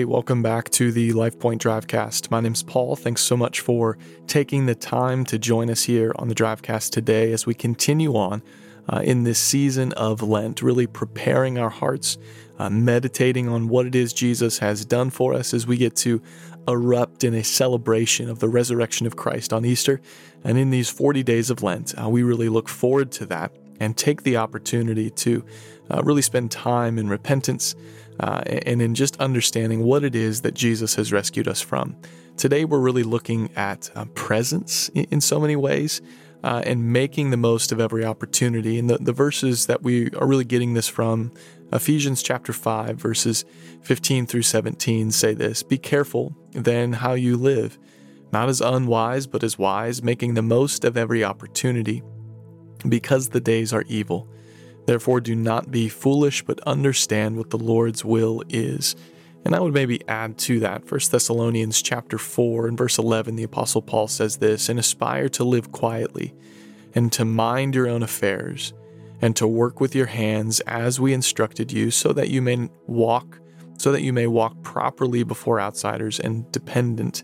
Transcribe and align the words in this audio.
Hey, 0.00 0.06
welcome 0.06 0.42
back 0.42 0.70
to 0.70 0.92
the 0.92 1.10
LifePoint 1.10 1.58
Drivecast. 1.58 2.30
My 2.30 2.40
name's 2.40 2.62
Paul. 2.62 2.96
Thanks 2.96 3.20
so 3.20 3.36
much 3.36 3.60
for 3.60 3.98
taking 4.26 4.64
the 4.64 4.74
time 4.74 5.26
to 5.26 5.38
join 5.38 5.68
us 5.68 5.82
here 5.82 6.14
on 6.16 6.28
the 6.28 6.34
Drivecast 6.34 6.88
today 6.88 7.32
as 7.32 7.44
we 7.44 7.52
continue 7.52 8.16
on 8.16 8.42
uh, 8.88 9.02
in 9.04 9.24
this 9.24 9.38
season 9.38 9.92
of 9.92 10.22
Lent, 10.22 10.62
really 10.62 10.86
preparing 10.86 11.58
our 11.58 11.68
hearts, 11.68 12.16
uh, 12.58 12.70
meditating 12.70 13.46
on 13.50 13.68
what 13.68 13.84
it 13.84 13.94
is 13.94 14.14
Jesus 14.14 14.58
has 14.60 14.86
done 14.86 15.10
for 15.10 15.34
us 15.34 15.52
as 15.52 15.66
we 15.66 15.76
get 15.76 15.96
to 15.96 16.22
erupt 16.66 17.22
in 17.22 17.34
a 17.34 17.44
celebration 17.44 18.30
of 18.30 18.38
the 18.38 18.48
resurrection 18.48 19.06
of 19.06 19.16
Christ 19.16 19.52
on 19.52 19.66
Easter. 19.66 20.00
And 20.44 20.56
in 20.56 20.70
these 20.70 20.88
40 20.88 21.22
days 21.24 21.50
of 21.50 21.62
Lent, 21.62 21.92
uh, 22.02 22.08
we 22.08 22.22
really 22.22 22.48
look 22.48 22.70
forward 22.70 23.12
to 23.12 23.26
that 23.26 23.52
and 23.80 23.98
take 23.98 24.22
the 24.22 24.38
opportunity 24.38 25.10
to 25.10 25.44
uh, 25.90 26.02
really 26.02 26.22
spend 26.22 26.50
time 26.50 26.98
in 26.98 27.10
repentance 27.10 27.74
uh, 28.20 28.42
and 28.46 28.82
in 28.82 28.94
just 28.94 29.18
understanding 29.18 29.82
what 29.82 30.04
it 30.04 30.14
is 30.14 30.42
that 30.42 30.54
Jesus 30.54 30.94
has 30.94 31.12
rescued 31.12 31.48
us 31.48 31.60
from. 31.60 31.96
Today, 32.36 32.64
we're 32.64 32.78
really 32.78 33.02
looking 33.02 33.50
at 33.56 33.90
uh, 33.94 34.04
presence 34.14 34.88
in, 34.90 35.06
in, 35.10 35.20
so 35.20 35.40
many 35.40 35.56
ways 35.56 36.00
uh, 36.42 36.62
and 36.64 36.92
making 36.92 37.30
the 37.30 37.36
most 37.36 37.72
of 37.72 37.80
every 37.80 38.04
opportunity. 38.04 38.78
And 38.78 38.88
the, 38.88 38.98
the 38.98 39.12
verses 39.12 39.66
that 39.66 39.82
we 39.82 40.10
are 40.12 40.26
really 40.26 40.44
getting 40.44 40.74
this 40.74 40.88
from, 40.88 41.32
Ephesians 41.72 42.22
chapter 42.22 42.52
5, 42.52 42.96
verses 42.96 43.44
15 43.82 44.26
through 44.26 44.42
17, 44.42 45.10
say 45.10 45.34
this 45.34 45.62
Be 45.62 45.78
careful 45.78 46.34
then 46.52 46.94
how 46.94 47.14
you 47.14 47.36
live, 47.36 47.78
not 48.32 48.48
as 48.48 48.60
unwise, 48.60 49.26
but 49.26 49.42
as 49.42 49.58
wise, 49.58 50.02
making 50.02 50.34
the 50.34 50.42
most 50.42 50.84
of 50.84 50.96
every 50.96 51.24
opportunity, 51.24 52.02
because 52.88 53.28
the 53.28 53.40
days 53.40 53.72
are 53.72 53.84
evil. 53.86 54.28
Therefore, 54.86 55.20
do 55.20 55.34
not 55.34 55.70
be 55.70 55.88
foolish, 55.88 56.42
but 56.42 56.60
understand 56.60 57.36
what 57.36 57.50
the 57.50 57.58
Lord's 57.58 58.04
will 58.04 58.42
is. 58.48 58.96
And 59.44 59.54
I 59.54 59.60
would 59.60 59.74
maybe 59.74 60.06
add 60.08 60.36
to 60.38 60.60
that 60.60 60.90
1 60.90 61.00
Thessalonians 61.10 61.80
chapter 61.80 62.18
4 62.18 62.68
and 62.68 62.76
verse 62.76 62.98
11 62.98 63.36
the 63.36 63.42
apostle 63.42 63.82
Paul 63.82 64.08
says 64.08 64.36
this, 64.36 64.68
and 64.68 64.78
aspire 64.78 65.28
to 65.30 65.44
live 65.44 65.72
quietly 65.72 66.34
and 66.94 67.12
to 67.12 67.24
mind 67.24 67.74
your 67.74 67.88
own 67.88 68.02
affairs 68.02 68.72
and 69.22 69.36
to 69.36 69.46
work 69.46 69.80
with 69.80 69.94
your 69.94 70.06
hands 70.06 70.60
as 70.60 70.98
we 70.98 71.12
instructed 71.12 71.72
you 71.72 71.90
so 71.90 72.12
that 72.12 72.28
you 72.28 72.42
may 72.42 72.68
walk 72.86 73.38
so 73.78 73.92
that 73.92 74.02
you 74.02 74.12
may 74.12 74.26
walk 74.26 74.62
properly 74.62 75.22
before 75.22 75.58
outsiders 75.58 76.20
and 76.20 76.52
dependent 76.52 77.22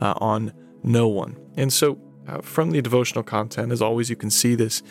uh, 0.00 0.14
on 0.16 0.54
no 0.82 1.06
one. 1.06 1.36
And 1.54 1.70
so 1.70 2.00
uh, 2.26 2.40
from 2.40 2.70
the 2.70 2.80
devotional 2.80 3.22
content 3.22 3.72
as 3.72 3.82
always 3.82 4.08
you 4.08 4.16
can 4.16 4.30
see 4.30 4.54
this 4.54 4.82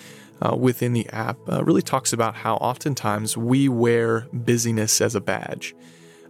uh, 0.42 0.56
within 0.56 0.94
the 0.94 1.08
app 1.10 1.38
uh, 1.52 1.64
really 1.64 1.82
talks 1.82 2.14
about 2.14 2.36
how 2.36 2.56
oftentimes 2.56 3.36
we 3.38 3.68
wear 3.70 4.28
busyness 4.32 5.02
as 5.02 5.16
a 5.16 5.22
badge. 5.22 5.76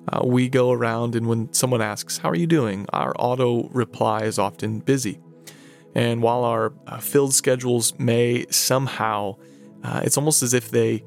Uh, 0.09 0.22
we 0.25 0.47
go 0.47 0.72
around, 0.72 1.16
and 1.16 1.27
when 1.27 1.52
someone 1.53 1.81
asks, 1.81 2.19
How 2.19 2.30
are 2.30 2.36
you 2.36 2.47
doing? 2.47 2.86
our 2.94 3.14
auto 3.19 3.67
reply 3.69 4.22
is 4.22 4.39
often 4.39 4.80
busy. 4.80 5.19
And 5.95 6.22
while 6.22 6.44
our 6.44 6.73
uh, 6.86 6.99
filled 6.99 7.33
schedules 7.33 7.97
may 7.99 8.45
somehow, 8.49 9.36
uh, 9.83 10.02
it's 10.03 10.17
almost 10.17 10.44
as 10.44 10.53
if 10.53 10.71
they 10.71 11.03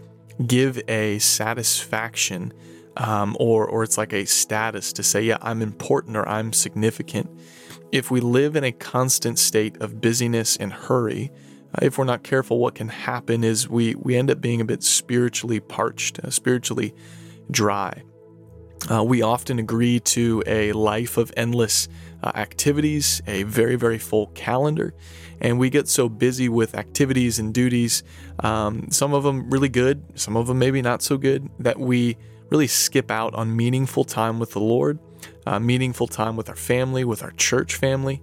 give 0.47 0.81
a 0.89 1.19
satisfaction 1.19 2.53
um, 2.97 3.37
or, 3.39 3.67
or 3.67 3.83
it's 3.83 3.97
like 3.97 4.13
a 4.13 4.25
status 4.27 4.93
to 4.95 5.03
say, 5.03 5.23
Yeah, 5.23 5.39
I'm 5.41 5.63
important 5.63 6.17
or 6.17 6.29
I'm 6.29 6.53
significant. 6.53 7.31
If 7.93 8.11
we 8.11 8.21
live 8.21 8.55
in 8.57 8.65
a 8.65 8.73
constant 8.73 9.39
state 9.39 9.81
of 9.81 10.01
busyness 10.01 10.57
and 10.57 10.73
hurry, 10.73 11.31
if 11.81 11.99
we're 11.99 12.05
not 12.05 12.23
careful, 12.23 12.59
what 12.59 12.75
can 12.75 12.89
happen 12.89 13.45
is 13.45 13.69
we, 13.69 13.95
we 13.95 14.17
end 14.17 14.31
up 14.31 14.41
being 14.41 14.61
a 14.61 14.65
bit 14.65 14.83
spiritually 14.83 15.61
parched, 15.61 16.19
uh, 16.19 16.31
spiritually 16.31 16.95
dry. 17.51 18.03
Uh, 18.91 19.05
we 19.05 19.21
often 19.23 19.59
agree 19.59 20.01
to 20.01 20.43
a 20.47 20.73
life 20.73 21.17
of 21.17 21.33
endless 21.37 21.89
uh, 22.23 22.33
activities, 22.35 23.21
a 23.27 23.43
very, 23.43 23.77
very 23.77 23.99
full 23.99 24.29
calendar, 24.29 24.95
and 25.41 25.59
we 25.59 25.71
get 25.71 25.87
so 25.87 26.09
busy 26.09 26.49
with 26.49 26.75
activities 26.75 27.39
and 27.39 27.53
duties, 27.53 28.03
um, 28.41 28.91
some 28.91 29.13
of 29.13 29.23
them 29.23 29.51
really 29.51 29.69
good, 29.69 30.03
some 30.19 30.37
of 30.37 30.47
them 30.47 30.59
maybe 30.59 30.81
not 30.81 31.03
so 31.03 31.17
good, 31.19 31.49
that 31.59 31.79
we 31.79 32.17
really 32.51 32.67
skip 32.67 33.11
out 33.11 33.35
on 33.35 33.55
meaningful 33.55 34.05
time 34.05 34.39
with 34.39 34.53
the 34.53 34.61
Lord, 34.61 34.99
uh, 35.47 35.59
meaningful 35.61 36.07
time 36.07 36.37
with 36.37 36.49
our 36.49 36.57
family, 36.57 37.05
with 37.05 37.23
our 37.23 37.33
church 37.33 37.77
family. 37.77 38.23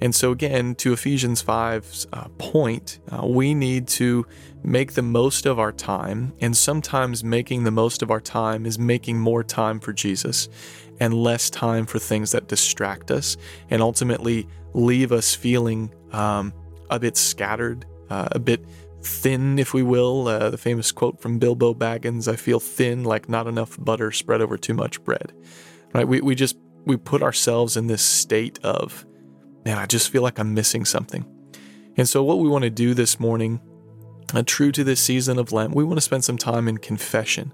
And 0.00 0.14
so, 0.14 0.32
again, 0.32 0.74
to 0.76 0.92
Ephesians 0.92 1.42
5's 1.42 2.06
uh, 2.12 2.28
point, 2.38 3.00
uh, 3.10 3.26
we 3.26 3.54
need 3.54 3.86
to 3.88 4.26
make 4.62 4.92
the 4.92 5.02
most 5.02 5.46
of 5.46 5.58
our 5.58 5.72
time. 5.72 6.32
And 6.40 6.56
sometimes 6.56 7.22
making 7.22 7.64
the 7.64 7.70
most 7.70 8.02
of 8.02 8.10
our 8.10 8.20
time 8.20 8.64
is 8.64 8.78
making 8.78 9.18
more 9.18 9.44
time 9.44 9.78
for 9.78 9.92
Jesus 9.92 10.48
and 11.00 11.14
less 11.14 11.50
time 11.50 11.86
for 11.86 11.98
things 11.98 12.32
that 12.32 12.48
distract 12.48 13.10
us 13.10 13.36
and 13.68 13.82
ultimately 13.82 14.46
leave 14.74 15.12
us 15.12 15.34
feeling 15.34 15.92
um, 16.12 16.52
a 16.90 16.98
bit 16.98 17.16
scattered, 17.16 17.84
uh, 18.08 18.28
a 18.32 18.38
bit 18.38 18.64
thin, 19.02 19.58
if 19.58 19.74
we 19.74 19.82
will. 19.82 20.28
Uh, 20.28 20.50
the 20.50 20.58
famous 20.58 20.92
quote 20.92 21.20
from 21.20 21.38
Bilbo 21.38 21.74
Baggins 21.74 22.30
I 22.30 22.36
feel 22.36 22.60
thin 22.60 23.04
like 23.04 23.28
not 23.28 23.46
enough 23.46 23.76
butter 23.82 24.12
spread 24.12 24.40
over 24.40 24.56
too 24.56 24.74
much 24.74 25.02
bread. 25.04 25.32
Right? 25.92 26.06
We, 26.06 26.20
we 26.20 26.34
just 26.34 26.56
we 26.84 26.96
put 26.96 27.22
ourselves 27.22 27.76
in 27.76 27.86
this 27.86 28.02
state 28.02 28.58
of 28.62 29.04
man, 29.64 29.78
I 29.78 29.86
just 29.86 30.10
feel 30.10 30.22
like 30.22 30.38
I'm 30.38 30.54
missing 30.54 30.84
something. 30.84 31.24
And 31.96 32.08
so, 32.08 32.22
what 32.22 32.38
we 32.38 32.48
want 32.48 32.64
to 32.64 32.70
do 32.70 32.94
this 32.94 33.20
morning, 33.20 33.60
uh, 34.34 34.42
true 34.46 34.72
to 34.72 34.84
this 34.84 35.00
season 35.00 35.38
of 35.38 35.52
Lent, 35.52 35.74
we 35.74 35.84
want 35.84 35.96
to 35.96 36.02
spend 36.02 36.24
some 36.24 36.38
time 36.38 36.68
in 36.68 36.78
confession. 36.78 37.52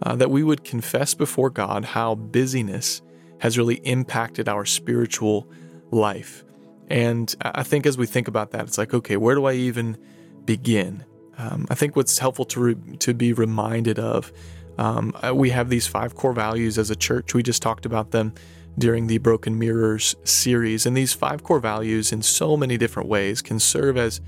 Uh, 0.00 0.14
that 0.14 0.30
we 0.30 0.44
would 0.44 0.62
confess 0.62 1.12
before 1.12 1.50
God 1.50 1.84
how 1.84 2.14
busyness 2.14 3.02
has 3.40 3.58
really 3.58 3.76
impacted 3.76 4.48
our 4.48 4.64
spiritual 4.64 5.50
life. 5.90 6.44
And 6.88 7.34
I 7.42 7.64
think 7.64 7.84
as 7.84 7.98
we 7.98 8.06
think 8.06 8.28
about 8.28 8.52
that, 8.52 8.62
it's 8.62 8.78
like, 8.78 8.94
okay, 8.94 9.16
where 9.16 9.34
do 9.34 9.46
I 9.46 9.54
even 9.54 9.98
begin? 10.44 11.04
Um, 11.36 11.66
I 11.68 11.74
think 11.74 11.96
what's 11.96 12.18
helpful 12.18 12.44
to 12.46 12.60
re- 12.60 12.96
to 12.98 13.12
be 13.12 13.32
reminded 13.32 13.98
of, 13.98 14.32
um, 14.78 15.12
uh, 15.26 15.34
we 15.34 15.50
have 15.50 15.68
these 15.68 15.88
five 15.88 16.14
core 16.14 16.32
values 16.32 16.78
as 16.78 16.90
a 16.90 16.96
church. 16.96 17.34
We 17.34 17.42
just 17.42 17.60
talked 17.60 17.84
about 17.84 18.12
them 18.12 18.34
during 18.78 19.06
the 19.06 19.18
Broken 19.18 19.58
Mirrors 19.58 20.16
series. 20.24 20.86
And 20.86 20.96
these 20.96 21.12
five 21.12 21.42
core 21.42 21.60
values, 21.60 22.12
in 22.12 22.22
so 22.22 22.56
many 22.56 22.78
different 22.78 23.08
ways, 23.08 23.42
can 23.42 23.58
serve 23.58 23.96
as 23.96 24.20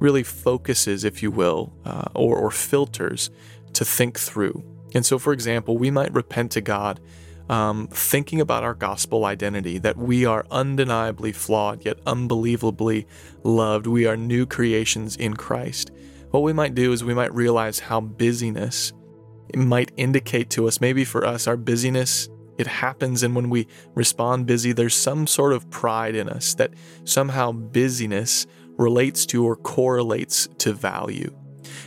really 0.00 0.22
focuses, 0.22 1.04
if 1.04 1.22
you 1.22 1.30
will, 1.30 1.72
uh, 1.84 2.04
or, 2.14 2.36
or 2.36 2.50
filters 2.50 3.30
to 3.74 3.84
think 3.84 4.18
through. 4.18 4.64
And 4.94 5.04
so, 5.04 5.18
for 5.18 5.32
example, 5.32 5.76
we 5.76 5.90
might 5.90 6.12
repent 6.12 6.52
to 6.52 6.60
God 6.60 7.00
um, 7.48 7.88
thinking 7.88 8.40
about 8.40 8.62
our 8.62 8.74
gospel 8.74 9.24
identity 9.24 9.78
that 9.78 9.96
we 9.96 10.24
are 10.24 10.46
undeniably 10.50 11.32
flawed, 11.32 11.84
yet 11.84 11.98
unbelievably 12.06 13.06
loved. 13.42 13.86
We 13.86 14.06
are 14.06 14.16
new 14.16 14.46
creations 14.46 15.16
in 15.16 15.34
Christ. 15.34 15.90
What 16.30 16.44
we 16.44 16.52
might 16.52 16.76
do 16.76 16.92
is 16.92 17.02
we 17.02 17.14
might 17.14 17.34
realize 17.34 17.80
how 17.80 18.00
busyness 18.00 18.92
might 19.54 19.90
indicate 19.96 20.48
to 20.50 20.68
us, 20.68 20.80
maybe 20.80 21.04
for 21.04 21.26
us, 21.26 21.48
our 21.48 21.56
busyness 21.56 22.28
it 22.60 22.66
happens, 22.66 23.22
and 23.22 23.34
when 23.34 23.50
we 23.50 23.66
respond 23.94 24.46
busy, 24.46 24.72
there's 24.72 24.94
some 24.94 25.26
sort 25.26 25.52
of 25.52 25.68
pride 25.70 26.14
in 26.14 26.28
us 26.28 26.54
that 26.54 26.72
somehow 27.04 27.52
busyness 27.52 28.46
relates 28.76 29.26
to 29.26 29.44
or 29.44 29.56
correlates 29.56 30.48
to 30.58 30.72
value. 30.72 31.34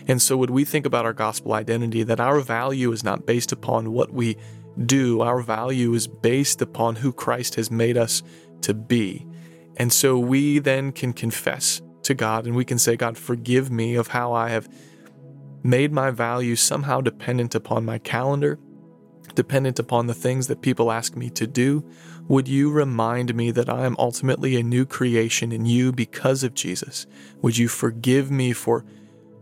And 0.08 0.22
so, 0.22 0.38
when 0.38 0.52
we 0.52 0.66
think 0.66 0.86
about 0.86 1.06
our 1.06 1.14
gospel 1.14 1.54
identity, 1.54 2.04
that 2.04 2.20
our 2.20 2.40
value 2.40 2.92
is 2.92 3.04
not 3.04 3.26
based 3.26 3.52
upon 3.52 3.92
what 3.92 4.12
we 4.12 4.38
do, 4.86 5.22
our 5.22 5.42
value 5.42 5.94
is 5.94 6.08
based 6.08 6.62
upon 6.62 6.98
who 6.98 7.14
Christ 7.14 7.56
has 7.56 7.70
made 7.70 7.98
us 7.98 8.24
to 8.62 8.74
be. 8.74 9.26
And 9.78 9.92
so, 9.94 10.18
we 10.18 10.60
then 10.60 10.92
can 10.92 11.14
confess 11.14 11.82
to 12.04 12.14
God 12.14 12.46
and 12.46 12.56
we 12.56 12.66
can 12.66 12.78
say, 12.78 12.96
God, 12.96 13.18
forgive 13.18 13.72
me 13.72 13.96
of 13.96 14.08
how 14.10 14.34
I 14.34 14.50
have 14.50 14.70
made 15.64 15.92
my 15.92 16.12
value 16.12 16.56
somehow 16.56 17.02
dependent 17.02 17.56
upon 17.56 17.86
my 17.86 17.98
calendar, 17.98 18.60
dependent 19.36 19.80
upon 19.80 20.08
the 20.08 20.14
things 20.14 20.48
that 20.48 20.62
people 20.62 20.92
ask 20.92 21.16
me 21.16 21.30
to 21.32 21.48
do, 21.48 21.84
would 22.28 22.48
you 22.48 22.72
remind 22.72 23.36
me 23.36 23.52
that 23.52 23.70
I 23.70 23.86
am 23.86 23.96
ultimately 24.00 24.56
a 24.56 24.64
new 24.64 24.86
creation 24.86 25.52
in 25.52 25.66
you 25.66 25.92
because 25.92 26.44
of 26.44 26.54
Jesus? 26.54 27.06
Would 27.42 27.58
you 27.58 27.68
forgive 27.68 28.32
me 28.32 28.54
for 28.54 28.86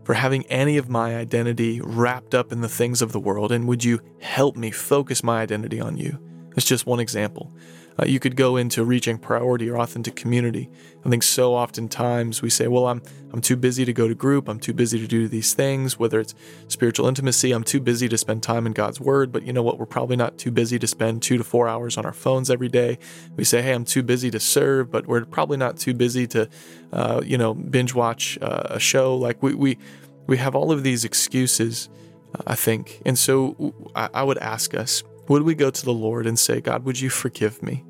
for 0.04 0.14
having 0.14 0.44
any 0.46 0.76
of 0.78 0.88
my 0.88 1.14
identity 1.16 1.80
wrapped 1.80 2.34
up 2.34 2.50
in 2.50 2.60
the 2.60 2.68
things 2.68 3.02
of 3.02 3.12
the 3.12 3.20
world 3.20 3.52
and 3.52 3.68
would 3.68 3.84
you 3.84 4.00
help 4.20 4.56
me 4.56 4.72
focus 4.72 5.22
my 5.22 5.40
identity 5.40 5.80
on 5.80 5.96
you? 5.96 6.18
It's 6.56 6.66
just 6.66 6.86
one 6.86 6.98
example. 6.98 7.52
Uh, 8.00 8.06
you 8.06 8.18
could 8.18 8.36
go 8.36 8.56
into 8.56 8.84
reaching 8.84 9.18
priority 9.18 9.68
or 9.68 9.78
authentic 9.78 10.16
community. 10.16 10.70
I 11.04 11.10
think 11.10 11.22
so 11.22 11.54
oftentimes 11.54 12.40
we 12.40 12.48
say, 12.48 12.68
well, 12.68 12.86
I'm, 12.86 13.02
I'm 13.32 13.40
too 13.40 13.56
busy 13.56 13.84
to 13.84 13.92
go 13.92 14.08
to 14.08 14.14
group. 14.14 14.48
I'm 14.48 14.58
too 14.58 14.72
busy 14.72 14.98
to 14.98 15.06
do 15.06 15.28
these 15.28 15.52
things, 15.52 15.98
whether 15.98 16.20
it's 16.20 16.34
spiritual 16.68 17.06
intimacy. 17.08 17.52
I'm 17.52 17.64
too 17.64 17.80
busy 17.80 18.08
to 18.08 18.16
spend 18.16 18.42
time 18.42 18.66
in 18.66 18.72
God's 18.72 19.00
word. 19.00 19.32
But 19.32 19.44
you 19.44 19.52
know 19.52 19.62
what? 19.62 19.78
We're 19.78 19.86
probably 19.86 20.16
not 20.16 20.38
too 20.38 20.50
busy 20.50 20.78
to 20.78 20.86
spend 20.86 21.22
two 21.22 21.36
to 21.38 21.44
four 21.44 21.68
hours 21.68 21.96
on 21.98 22.06
our 22.06 22.12
phones 22.12 22.50
every 22.50 22.68
day. 22.68 22.98
We 23.36 23.44
say, 23.44 23.62
hey, 23.62 23.72
I'm 23.72 23.84
too 23.84 24.02
busy 24.02 24.30
to 24.30 24.40
serve, 24.40 24.90
but 24.90 25.06
we're 25.06 25.24
probably 25.24 25.56
not 25.56 25.76
too 25.76 25.94
busy 25.94 26.26
to, 26.28 26.48
uh, 26.92 27.20
you 27.24 27.36
know, 27.36 27.52
binge 27.54 27.94
watch 27.94 28.38
uh, 28.40 28.68
a 28.70 28.80
show. 28.80 29.16
Like 29.16 29.42
we, 29.42 29.54
we, 29.54 29.78
we 30.26 30.38
have 30.38 30.54
all 30.54 30.72
of 30.72 30.82
these 30.82 31.04
excuses, 31.04 31.88
uh, 32.34 32.42
I 32.46 32.54
think. 32.54 33.02
And 33.04 33.18
so 33.18 33.74
I, 33.94 34.08
I 34.14 34.22
would 34.22 34.38
ask 34.38 34.74
us, 34.74 35.02
Would 35.28 35.42
we 35.42 35.54
go 35.54 35.70
to 35.70 35.84
the 35.84 35.92
Lord 35.92 36.26
and 36.26 36.38
say, 36.38 36.60
God, 36.60 36.84
would 36.84 37.00
you 37.00 37.10
forgive 37.10 37.62
me? 37.62 37.84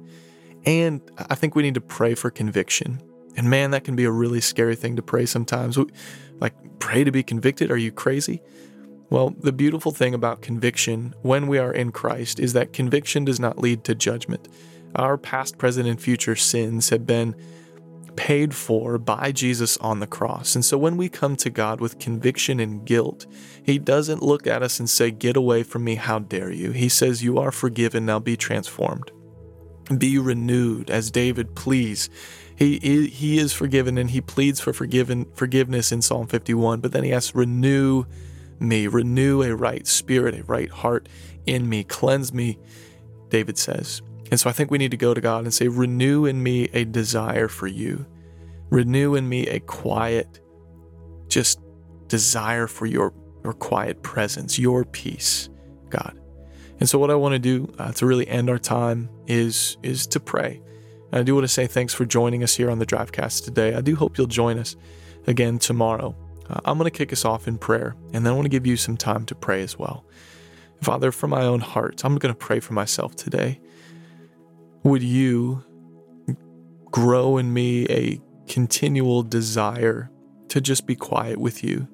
And 0.64 1.00
I 1.16 1.34
think 1.34 1.54
we 1.54 1.62
need 1.62 1.74
to 1.74 1.80
pray 1.80 2.14
for 2.14 2.30
conviction. 2.30 3.02
And 3.36 3.48
man, 3.48 3.70
that 3.70 3.84
can 3.84 3.96
be 3.96 4.04
a 4.04 4.10
really 4.10 4.40
scary 4.40 4.76
thing 4.76 4.96
to 4.96 5.02
pray 5.02 5.26
sometimes. 5.26 5.78
Like, 6.38 6.54
pray 6.78 7.04
to 7.04 7.10
be 7.10 7.22
convicted? 7.22 7.70
Are 7.70 7.76
you 7.76 7.90
crazy? 7.90 8.42
Well, 9.10 9.30
the 9.30 9.52
beautiful 9.52 9.92
thing 9.92 10.14
about 10.14 10.42
conviction 10.42 11.14
when 11.22 11.46
we 11.46 11.58
are 11.58 11.72
in 11.72 11.92
Christ 11.92 12.38
is 12.38 12.52
that 12.52 12.72
conviction 12.72 13.24
does 13.24 13.40
not 13.40 13.58
lead 13.58 13.84
to 13.84 13.94
judgment. 13.94 14.48
Our 14.94 15.18
past, 15.18 15.58
present, 15.58 15.88
and 15.88 16.00
future 16.00 16.36
sins 16.36 16.90
have 16.90 17.06
been 17.06 17.34
paid 18.16 18.54
for 18.54 18.98
by 18.98 19.32
Jesus 19.32 19.76
on 19.78 20.00
the 20.00 20.06
cross. 20.06 20.54
And 20.54 20.64
so 20.64 20.78
when 20.78 20.96
we 20.96 21.08
come 21.08 21.36
to 21.36 21.50
God 21.50 21.80
with 21.80 21.98
conviction 21.98 22.60
and 22.60 22.84
guilt, 22.84 23.26
He 23.62 23.78
doesn't 23.78 24.22
look 24.22 24.46
at 24.46 24.62
us 24.62 24.78
and 24.78 24.88
say, 24.88 25.10
Get 25.10 25.36
away 25.36 25.62
from 25.62 25.84
me, 25.84 25.96
how 25.96 26.20
dare 26.20 26.50
you? 26.50 26.72
He 26.72 26.88
says, 26.88 27.22
You 27.22 27.38
are 27.38 27.52
forgiven, 27.52 28.06
now 28.06 28.18
be 28.18 28.36
transformed. 28.36 29.10
Be 29.98 30.18
renewed, 30.18 30.90
as 30.90 31.10
David 31.10 31.54
pleads. 31.54 32.08
He, 32.56 32.78
he 33.08 33.38
is 33.38 33.52
forgiven 33.52 33.98
and 33.98 34.10
he 34.10 34.20
pleads 34.20 34.60
for 34.60 34.72
forgiven, 34.72 35.26
forgiveness 35.34 35.90
in 35.90 36.02
Psalm 36.02 36.26
51, 36.26 36.80
but 36.80 36.92
then 36.92 37.02
he 37.02 37.12
asks, 37.12 37.34
Renew 37.34 38.04
me, 38.60 38.86
renew 38.86 39.42
a 39.42 39.56
right 39.56 39.86
spirit, 39.86 40.38
a 40.38 40.44
right 40.44 40.70
heart 40.70 41.08
in 41.46 41.68
me, 41.68 41.82
cleanse 41.82 42.32
me, 42.32 42.58
David 43.28 43.58
says. 43.58 44.02
And 44.32 44.40
so 44.40 44.48
I 44.48 44.54
think 44.54 44.70
we 44.70 44.78
need 44.78 44.92
to 44.92 44.96
go 44.96 45.12
to 45.12 45.20
God 45.20 45.44
and 45.44 45.52
say, 45.52 45.68
Renew 45.68 46.24
in 46.24 46.42
me 46.42 46.64
a 46.72 46.86
desire 46.86 47.48
for 47.48 47.66
you. 47.66 48.06
Renew 48.70 49.14
in 49.14 49.28
me 49.28 49.46
a 49.46 49.60
quiet, 49.60 50.40
just 51.28 51.60
desire 52.08 52.66
for 52.66 52.86
your, 52.86 53.12
your 53.44 53.52
quiet 53.52 54.02
presence, 54.02 54.58
your 54.58 54.86
peace, 54.86 55.50
God. 55.90 56.18
And 56.80 56.88
so 56.88 56.98
what 56.98 57.10
I 57.10 57.14
want 57.14 57.34
to 57.34 57.38
do 57.38 57.74
uh, 57.78 57.92
to 57.92 58.06
really 58.06 58.26
end 58.26 58.48
our 58.48 58.58
time 58.58 59.10
is 59.26 59.76
is 59.82 60.06
to 60.06 60.18
pray. 60.18 60.62
And 61.12 61.20
I 61.20 61.24
do 61.24 61.34
want 61.34 61.44
to 61.44 61.48
say 61.48 61.66
thanks 61.66 61.92
for 61.92 62.06
joining 62.06 62.42
us 62.42 62.56
here 62.56 62.70
on 62.70 62.78
the 62.78 62.86
Drivecast 62.86 63.44
today. 63.44 63.74
I 63.74 63.82
do 63.82 63.94
hope 63.96 64.16
you'll 64.16 64.26
join 64.28 64.58
us 64.58 64.76
again 65.26 65.58
tomorrow. 65.58 66.16
Uh, 66.48 66.58
I'm 66.64 66.78
going 66.78 66.90
to 66.90 66.98
kick 66.98 67.12
us 67.12 67.26
off 67.26 67.46
in 67.46 67.58
prayer, 67.58 67.96
and 68.14 68.24
then 68.24 68.32
I 68.32 68.34
want 68.34 68.46
to 68.46 68.50
give 68.50 68.66
you 68.66 68.78
some 68.78 68.96
time 68.96 69.26
to 69.26 69.34
pray 69.34 69.62
as 69.62 69.78
well. 69.78 70.06
Father, 70.80 71.12
for 71.12 71.28
my 71.28 71.42
own 71.42 71.60
heart, 71.60 72.02
I'm 72.02 72.16
going 72.16 72.32
to 72.32 72.38
pray 72.38 72.60
for 72.60 72.72
myself 72.72 73.14
today. 73.14 73.60
Would 74.84 75.02
you 75.02 75.64
grow 76.90 77.38
in 77.38 77.52
me 77.52 77.86
a 77.88 78.20
continual 78.48 79.22
desire 79.22 80.10
to 80.48 80.60
just 80.60 80.86
be 80.86 80.96
quiet 80.96 81.38
with 81.38 81.62
you? 81.62 81.88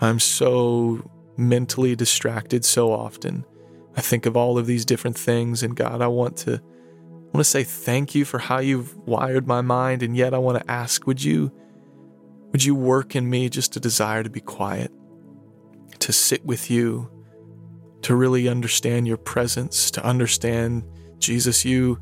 I'm 0.00 0.20
so 0.20 1.10
mentally 1.36 1.96
distracted 1.96 2.64
so 2.64 2.92
often. 2.92 3.44
I 3.96 4.00
think 4.00 4.26
of 4.26 4.36
all 4.36 4.58
of 4.58 4.66
these 4.66 4.84
different 4.84 5.18
things, 5.18 5.62
and 5.62 5.74
God, 5.74 6.00
I 6.00 6.06
want 6.06 6.36
to 6.38 6.54
I 6.54 7.30
want 7.32 7.44
to 7.44 7.50
say 7.50 7.64
thank 7.64 8.14
you 8.14 8.24
for 8.24 8.38
how 8.38 8.58
you've 8.58 8.96
wired 8.96 9.46
my 9.46 9.60
mind, 9.60 10.02
and 10.02 10.16
yet 10.16 10.32
I 10.32 10.38
want 10.38 10.58
to 10.58 10.70
ask, 10.70 11.06
would 11.06 11.22
you 11.22 11.52
would 12.52 12.64
you 12.64 12.74
work 12.74 13.14
in 13.14 13.28
me 13.28 13.48
just 13.48 13.76
a 13.76 13.80
desire 13.80 14.22
to 14.22 14.30
be 14.30 14.40
quiet, 14.40 14.90
to 15.98 16.12
sit 16.12 16.44
with 16.46 16.70
you, 16.70 17.10
to 18.02 18.14
really 18.14 18.48
understand 18.48 19.06
your 19.06 19.18
presence, 19.18 19.90
to 19.90 20.04
understand 20.04 20.84
Jesus, 21.18 21.64
you 21.64 22.00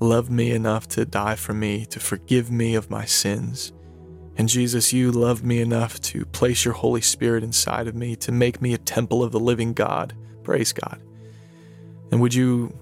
loved 0.00 0.30
me 0.30 0.50
enough 0.50 0.88
to 0.88 1.04
die 1.04 1.36
for 1.36 1.54
me, 1.54 1.86
to 1.86 2.00
forgive 2.00 2.50
me 2.50 2.74
of 2.74 2.90
my 2.90 3.04
sins. 3.04 3.72
And 4.36 4.48
Jesus, 4.48 4.92
you 4.92 5.10
loved 5.10 5.44
me 5.44 5.60
enough 5.60 6.00
to 6.02 6.26
place 6.26 6.64
your 6.64 6.74
Holy 6.74 7.00
Spirit 7.00 7.42
inside 7.42 7.86
of 7.88 7.94
me, 7.94 8.16
to 8.16 8.32
make 8.32 8.60
me 8.60 8.74
a 8.74 8.78
temple 8.78 9.22
of 9.22 9.32
the 9.32 9.40
living 9.40 9.72
God. 9.72 10.14
Praise 10.42 10.72
God. 10.72 11.00
And 12.10 12.20
would 12.20 12.34
you 12.34 12.78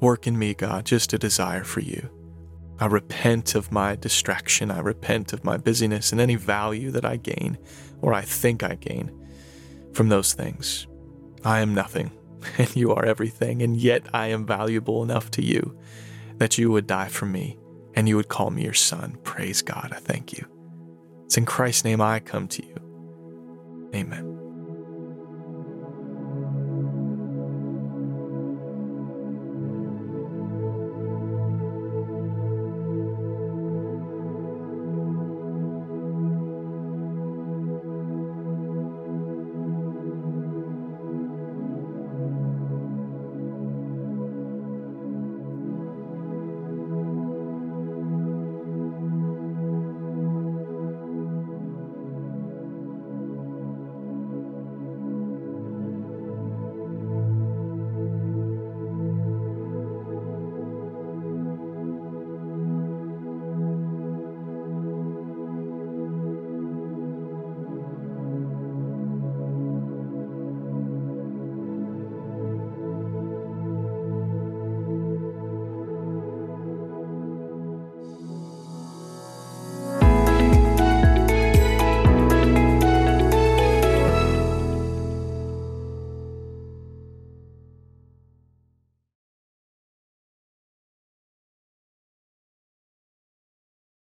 work 0.00 0.26
in 0.26 0.38
me, 0.38 0.54
God, 0.54 0.84
just 0.84 1.12
a 1.12 1.18
desire 1.18 1.64
for 1.64 1.80
you? 1.80 2.10
I 2.80 2.86
repent 2.86 3.54
of 3.54 3.72
my 3.72 3.96
distraction. 3.96 4.70
I 4.70 4.80
repent 4.80 5.32
of 5.32 5.44
my 5.44 5.56
busyness 5.56 6.12
and 6.12 6.20
any 6.20 6.36
value 6.36 6.90
that 6.92 7.04
I 7.04 7.16
gain 7.16 7.58
or 8.02 8.12
I 8.12 8.20
think 8.20 8.62
I 8.62 8.74
gain 8.76 9.10
from 9.92 10.10
those 10.10 10.32
things. 10.32 10.86
I 11.44 11.60
am 11.60 11.74
nothing 11.74 12.12
and 12.58 12.74
you 12.76 12.92
are 12.92 13.04
everything, 13.04 13.62
and 13.62 13.76
yet 13.76 14.06
I 14.12 14.28
am 14.28 14.46
valuable 14.46 15.02
enough 15.02 15.30
to 15.32 15.42
you 15.42 15.78
that 16.38 16.58
you 16.58 16.70
would 16.70 16.86
die 16.86 17.08
for 17.08 17.26
me 17.26 17.58
and 17.94 18.08
you 18.08 18.16
would 18.16 18.28
call 18.28 18.50
me 18.50 18.62
your 18.62 18.74
son. 18.74 19.18
Praise 19.24 19.60
God. 19.62 19.92
I 19.92 19.98
thank 19.98 20.32
you. 20.32 20.46
It's 21.24 21.36
in 21.36 21.46
Christ's 21.46 21.84
name 21.84 22.00
I 22.00 22.20
come 22.20 22.48
to 22.48 22.64
you. 22.64 23.90
Amen. 23.94 24.37